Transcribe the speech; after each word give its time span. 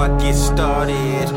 before 0.00 0.16
I 0.16 0.20
get 0.20 0.34
started. 0.34 1.28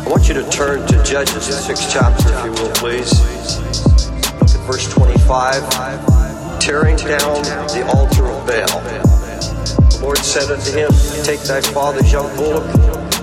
I 0.00 0.10
want 0.10 0.28
you 0.28 0.34
to 0.34 0.48
turn 0.50 0.86
to 0.88 1.02
Judges, 1.04 1.44
sixth 1.44 1.90
chapter, 1.90 2.28
if 2.28 2.44
you 2.44 2.50
will, 2.52 2.72
please. 2.74 3.12
Look 4.40 4.50
at 4.50 4.66
verse 4.66 4.92
25. 4.92 6.60
Tearing 6.60 6.96
down 6.96 7.42
the 7.72 7.84
altar 7.94 8.26
of 8.26 8.46
Baal. 8.46 8.80
The 8.82 10.00
Lord 10.02 10.18
said 10.18 10.50
unto 10.50 10.72
him, 10.72 10.90
Take 11.24 11.40
thy 11.40 11.60
father's 11.60 12.12
young 12.12 12.34
bullock, 12.36 12.66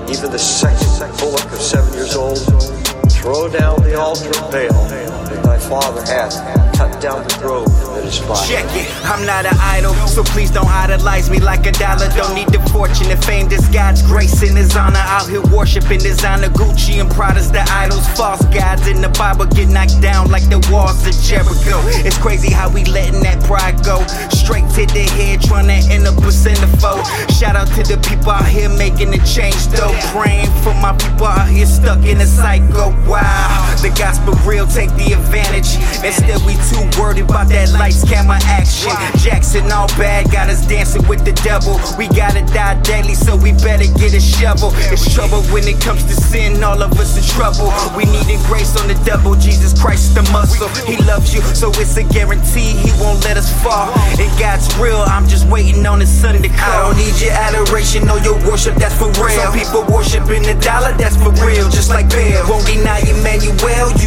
even 0.09 0.31
the 0.31 0.39
second 0.39 1.17
bullock 1.19 1.45
of 1.45 1.61
seven 1.61 1.93
years 1.93 2.15
old, 2.15 2.39
throw 3.21 3.47
down 3.49 3.81
the 3.83 3.99
altar 3.99 4.31
Baal 4.51 4.87
that 4.89 5.43
thy 5.43 5.57
father 5.57 6.01
hath 6.01 6.33
cut 6.77 7.01
down 7.01 7.23
the 7.23 7.37
grove 7.39 7.65
that 7.65 8.05
is. 8.05 8.19
Check 8.47 8.65
it, 8.75 8.87
I'm 9.05 9.25
not 9.25 9.45
an 9.45 9.57
idol, 9.59 9.93
so 10.07 10.23
please 10.23 10.51
don't 10.51 10.67
idolize 10.67 11.29
me 11.29 11.39
like 11.39 11.65
a 11.65 11.71
dollar. 11.71 12.07
Don't 12.15 12.35
need 12.35 12.49
the 12.49 12.59
fortune 12.69 13.09
and 13.09 13.23
fame, 13.23 13.47
this 13.49 13.67
God's 13.69 14.01
grace 14.01 14.41
and 14.43 14.57
His 14.57 14.75
honor. 14.75 15.01
Out 15.01 15.27
here 15.29 15.41
worshiping 15.41 15.99
designer 15.99 16.49
Gucci 16.49 17.01
and 17.01 17.09
Prada's 17.09 17.51
the 17.51 17.61
idols. 17.71 18.07
False 18.15 18.43
gods 18.53 18.87
in 18.87 19.01
the 19.01 19.09
Bible 19.09 19.45
get 19.45 19.69
knocked 19.69 20.01
down 20.01 20.29
like 20.29 20.47
the 20.49 20.59
walls 20.71 21.05
of 21.07 21.15
Jericho. 21.23 21.81
It's 22.05 22.17
crazy 22.17 22.51
how 22.51 22.69
we 22.69 22.85
letting 22.85 23.23
that 23.23 23.43
pride 23.43 23.83
go 23.83 24.05
straight 24.29 24.67
to 24.75 24.85
the 24.85 25.07
head, 25.17 25.41
trying 25.41 25.67
to 25.67 25.79
end 25.91 26.05
up 26.05 26.17
a 26.17 26.31
centerfold. 26.31 27.03
Shout 27.39 27.55
out 27.55 27.67
to 27.73 27.83
the 27.83 27.97
people 28.07 28.31
out 28.31 28.45
here 28.45 28.69
making 28.69 29.11
the 29.11 29.21
change, 29.25 29.67
though. 29.73 29.93
Praying 30.13 30.51
for 30.61 30.73
my 30.77 30.93
people 30.93 31.27
here 31.55 31.65
stuck 31.65 32.03
in 32.05 32.19
a 32.19 32.25
cycle. 32.25 32.91
Wow, 33.07 33.64
the 33.81 33.89
gospel 33.97 34.33
real, 34.47 34.67
take 34.67 34.89
the 34.95 35.13
advantage. 35.13 35.75
Instead, 36.03 36.39
we 36.45 36.53
too 36.69 36.83
worried 36.99 37.23
about 37.23 37.49
that 37.49 37.71
lights, 37.73 38.03
camera 38.03 38.39
action. 38.45 38.91
Jackson 39.19 39.71
all 39.71 39.87
bad, 39.99 40.31
got 40.31 40.49
us 40.49 40.65
dancing 40.67 41.05
with 41.07 41.25
the 41.25 41.33
devil. 41.43 41.79
We 41.97 42.07
gotta 42.07 42.45
die 42.53 42.79
daily, 42.81 43.15
so 43.15 43.35
we 43.35 43.51
better 43.63 43.87
get 43.97 44.13
a 44.13 44.21
shovel. 44.21 44.71
It's 44.91 45.13
trouble 45.13 45.41
when 45.53 45.67
it 45.67 45.81
comes 45.81 46.03
to 46.05 46.15
sin, 46.15 46.63
all 46.63 46.81
of 46.81 46.93
us 46.99 47.17
in 47.17 47.23
trouble. 47.35 47.71
We 47.95 48.05
needing 48.05 48.41
grace 48.45 48.75
on 48.79 48.87
the 48.87 48.97
double. 49.05 49.35
Jesus 49.35 49.73
Christ, 49.73 50.15
the 50.15 50.23
muscle. 50.31 50.69
He 50.85 50.97
loves 51.03 51.33
you, 51.33 51.41
so 51.53 51.69
it's 51.75 51.97
a 51.97 52.03
guarantee 52.03 52.77
he 52.77 52.91
won't 53.01 53.23
let 53.23 53.37
us 53.37 53.49
fall. 53.63 53.91
And 54.19 54.31
God's 54.39 54.69
real, 54.77 55.03
I'm 55.07 55.27
just 55.27 55.47
waiting 55.47 55.85
on 55.85 55.99
his 55.99 56.09
son 56.09 56.41
to 56.41 56.49
come. 56.49 56.69
I 56.69 56.85
don't 56.85 56.97
need 56.97 57.19
your 57.19 57.33
adoration 57.33 58.09
or 58.09 58.19
your 58.19 58.37
worship, 58.45 58.75
that's 58.75 58.95
for 58.95 59.09
real. 59.21 59.35
Some 59.41 59.53
people 59.53 59.83
worshiping 59.89 60.43
the 60.43 60.55
dollar, 60.61 60.93
that's 60.93 61.17
for 61.17 61.31
real, 61.45 61.69
just 61.69 61.89
like 61.89 62.09
Baal. 62.09 62.47
Won't 62.49 62.65
deny 62.65 62.99
you 62.99 63.14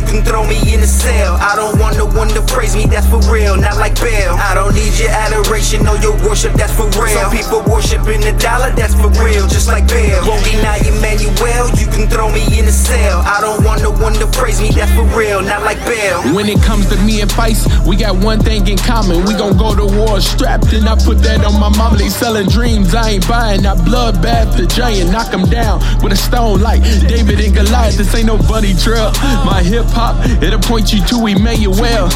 can 0.09 0.25
throw 0.25 0.43
me 0.49 0.57
in 0.73 0.81
a 0.81 0.89
cell. 0.89 1.37
I 1.37 1.55
don't 1.55 1.79
want 1.79 1.97
no 2.01 2.07
one 2.07 2.29
to 2.33 2.41
praise 2.43 2.75
me, 2.75 2.89
that's 2.89 3.07
for 3.07 3.21
real, 3.29 3.57
not 3.57 3.77
like 3.77 3.95
Baal. 4.01 4.35
I 4.41 4.57
don't 4.57 4.75
need 4.75 4.97
your 4.99 5.13
adoration 5.13 5.87
or 5.87 5.97
your 6.01 6.17
worship, 6.25 6.57
that's 6.57 6.73
for 6.73 6.89
real. 6.97 7.13
Some 7.13 7.31
people 7.31 7.61
worshiping 7.69 8.25
the 8.25 8.33
dollar, 8.41 8.73
that's 8.73 8.97
for 8.97 9.13
real, 9.21 9.47
just 9.47 9.69
like 9.69 9.87
Baal. 9.87 10.25
Won't 10.25 10.45
deny 10.45 10.81
Emmanuel, 10.89 11.69
you 11.77 11.87
can 11.87 12.09
throw 12.09 12.33
me 12.33 12.43
in 12.59 12.65
a 12.65 12.73
cell. 12.73 13.21
I 13.21 13.41
don't 13.45 13.63
want 13.79 13.99
no 13.99 14.03
one 14.03 14.15
to 14.15 14.27
praise 14.39 14.61
me, 14.61 14.71
that's 14.71 14.93
for 14.93 15.05
real, 15.17 15.43
not 15.43 15.63
like 15.63 15.79
Baal. 15.79 16.35
When 16.35 16.49
it 16.49 16.63
comes 16.63 16.89
to 16.89 16.97
me 17.03 17.21
and 17.21 17.31
fights, 17.31 17.67
we 17.87 17.97
got 17.97 18.17
one 18.17 18.41
thing 18.41 18.67
in 18.69 18.79
common. 18.79 19.25
We 19.25 19.35
gon' 19.35 19.57
go 19.57 19.75
to 19.75 19.85
war 19.85 20.21
strapped, 20.21 20.73
and 20.73 20.89
I 20.89 20.97
put 20.97 21.19
that 21.23 21.45
on 21.45 21.59
my 21.61 21.69
mama. 21.69 21.97
They 21.97 22.09
selling 22.09 22.49
dreams, 22.49 22.95
I 22.95 23.11
ain't 23.11 23.29
buying. 23.29 23.63
That 23.63 23.79
bloodbath 23.79 24.57
the 24.57 24.67
giant, 24.67 25.11
knock 25.11 25.33
him 25.33 25.45
down 25.45 25.81
with 26.03 26.13
a 26.13 26.17
stone 26.17 26.61
like 26.61 26.83
David 26.83 27.41
and 27.41 27.55
Goliath. 27.55 27.97
This 27.97 28.15
ain't 28.15 28.27
no 28.27 28.39
bunny 28.39 28.75
trail. 28.75 29.13
My 29.45 29.63
hip 29.63 29.87
hop, 29.89 30.17
it'll 30.43 30.61
point 30.61 30.93
you 30.93 31.05
to 31.07 31.27
Emmanuel. 31.27 32.09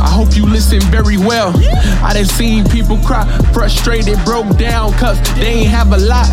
I 0.00 0.08
hope 0.08 0.36
you 0.36 0.46
listen 0.46 0.80
very 0.90 1.16
well. 1.16 1.52
I 2.02 2.12
done 2.14 2.24
seen 2.24 2.68
people 2.68 2.98
cry, 2.98 3.24
frustrated, 3.52 4.18
broke 4.24 4.56
down, 4.56 4.92
cause 4.94 5.20
they 5.34 5.64
ain't 5.64 5.70
have 5.70 5.92
a 5.92 5.98
lot. 5.98 6.28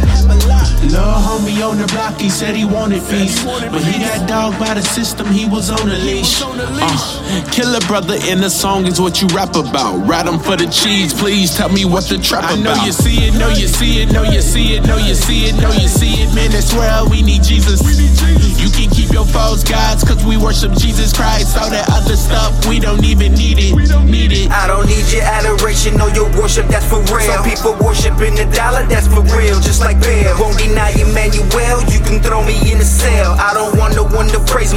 Little 0.83 1.19
homie 1.19 1.67
on 1.67 1.77
the 1.77 1.87
block, 1.87 2.19
he 2.19 2.29
said 2.29 2.55
he 2.55 2.65
wanted 2.65 3.03
peace. 3.09 3.43
But 3.43 3.83
he 3.83 3.99
got 3.99 4.27
dogged 4.27 4.56
by 4.59 4.73
the 4.73 4.81
system, 4.81 5.27
he 5.27 5.45
was 5.45 5.69
on 5.69 5.89
a 5.89 5.97
leash. 6.01 6.41
Uh, 6.41 7.49
kill 7.51 7.75
a 7.75 7.79
brother 7.81 8.17
in 8.27 8.41
the 8.41 8.49
song 8.49 8.85
is 8.85 8.99
what 8.99 9.21
you 9.21 9.27
rap 9.29 9.55
about. 9.55 9.97
Ride 10.07 10.27
him 10.27 10.39
for 10.39 10.55
the 10.55 10.67
cheese, 10.67 11.13
please 11.13 11.55
tell 11.55 11.69
me 11.69 11.85
what 11.85 12.05
the 12.09 12.17
trap 12.17 12.45
about. 12.45 12.57
I 12.57 12.61
know 12.61 12.75
you 12.83 12.91
see 12.91 13.27
it, 13.27 13.33
know 13.37 13.49
you 13.49 13.67
see 13.67 14.01
it, 14.01 14.11
know 14.11 14.23
you 14.23 14.41
see 14.41 14.75
it, 14.75 14.85
know 14.85 14.97
you 14.97 15.15
see 15.15 15.45
it, 15.49 15.55
know 15.61 15.71
you 15.71 15.87
see 15.87 16.23
it, 16.23 16.33
man. 16.33 16.51
That's 16.51 16.73
where 16.73 17.05
we 17.05 17.21
need 17.21 17.43
Jesus. 17.43 17.85
You 18.57 18.69
can 18.73 18.89
keep 18.89 19.13
your 19.13 19.25
false 19.25 19.63
gods, 19.63 20.03
cause 20.03 20.25
we 20.25 20.37
worship 20.37 20.73
Jesus 20.73 21.13
Christ. 21.13 21.57
All 21.57 21.69
that 21.69 21.87
other 21.93 22.17
stuff, 22.17 22.51
we 22.65 22.79
don't 22.79 23.05
even 23.05 23.33
need 23.33 23.57
it. 23.61 23.77
Need 24.07 24.31
it. 24.33 24.51
I 24.51 24.67
don't 24.67 24.87
need 24.87 25.05
your 25.13 25.23
adoration 25.23 26.01
or 26.01 26.09
your 26.17 26.29
worship, 26.33 26.65
that's 26.67 26.87
for 26.89 26.99
real. 27.13 27.29
Some 27.29 27.45
people 27.45 27.77
worshiping 27.77 28.35
the 28.35 28.49
dollar, 28.49 28.83
that's 28.87 29.07
for 29.07 29.21
real, 29.37 29.59
just 29.61 29.81
like 29.81 30.01
Baal. 30.01 30.33
Won't 30.41 30.57
deny 30.57 30.91
Emmanuel, 30.97 31.85
you 31.93 32.01
can 32.01 32.23
throw 32.23 32.41
me 32.43 32.57
in 32.71 32.81
a 32.81 32.87
cell. 32.87 33.37
I 33.37 33.53
don't 33.53 33.76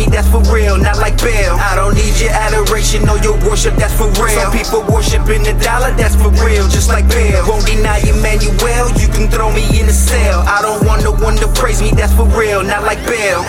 me, 0.01 0.07
that's 0.09 0.29
for 0.29 0.41
real, 0.49 0.77
not 0.81 0.97
like 0.97 1.21
Baal. 1.21 1.61
I 1.61 1.77
don't 1.77 1.95
need 1.95 2.17
your 2.17 2.33
adoration 2.33 3.09
or 3.09 3.19
your 3.21 3.37
worship, 3.45 3.77
that's 3.77 3.93
for 3.93 4.09
real. 4.17 4.41
Some 4.41 4.53
people 4.53 4.83
worshiping 4.89 5.45
the 5.45 5.53
dollar, 5.61 5.93
that's 6.01 6.17
for 6.17 6.33
real, 6.41 6.65
just 6.69 6.89
like 6.89 7.07
Baal. 7.09 7.45
Won't 7.49 7.67
deny 7.67 8.01
Emmanuel, 8.01 8.89
you 8.97 9.09
can 9.09 9.29
throw 9.29 9.53
me 9.53 9.65
in 9.79 9.87
a 9.89 9.93
cell. 9.93 10.41
I 10.49 10.63
don't 10.63 10.87
want 10.87 11.05
no 11.05 11.13
one 11.13 11.37
to 11.37 11.49
praise 11.61 11.83
me, 11.83 11.91
that's 11.93 12.15
for 12.15 12.25
real, 12.33 12.63
not 12.63 12.83
like 12.83 13.05
Baal. 13.05 13.45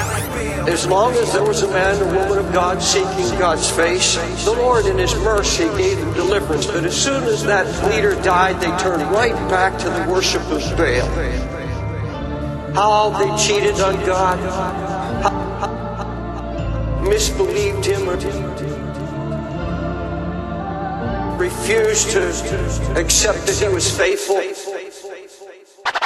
As 0.67 0.85
long 0.85 1.13
as 1.13 1.33
there 1.33 1.43
was 1.43 1.63
a 1.63 1.67
man 1.69 1.99
or 2.03 2.05
woman 2.05 2.37
of 2.37 2.53
God 2.53 2.83
seeking 2.83 3.29
God's 3.39 3.69
face, 3.69 4.15
the 4.45 4.53
Lord 4.53 4.85
in 4.85 4.97
His 4.97 5.15
mercy 5.15 5.65
gave 5.75 5.97
them 5.97 6.13
deliverance. 6.13 6.67
But 6.67 6.83
as 6.85 6.95
soon 6.95 7.23
as 7.23 7.43
that 7.45 7.65
leader 7.89 8.13
died, 8.21 8.61
they 8.61 8.69
turned 8.77 9.01
right 9.11 9.33
back 9.49 9.79
to 9.79 9.89
the 9.89 10.05
worship 10.11 10.43
of 10.51 10.61
Baal. 10.77 11.07
How 12.75 13.09
they 13.09 13.43
cheated 13.43 13.79
on 13.81 13.95
God, 14.05 14.39
how, 15.23 15.70
misbelieved 17.11 17.83
Him, 17.83 18.07
or 18.07 18.15
refused 21.37 22.11
to 22.11 22.21
accept 22.95 23.45
that 23.47 23.57
He 23.59 23.67
was 23.67 23.97
faithful. 23.97 24.41